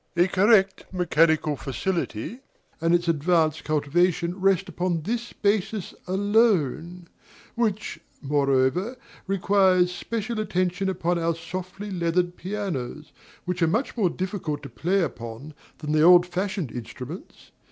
[0.17, 2.39] A correct mechanical facility
[2.81, 7.07] and its advanced cultivation rest upon this basis alone;
[7.53, 13.11] which, moreover, requires special attention upon our softly leathered pianos,
[13.45, 17.51] which are much more difficult to play upon than the old fashioned instruments.